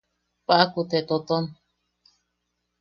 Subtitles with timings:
[0.47, 1.45] Paʼaku te toʼoton.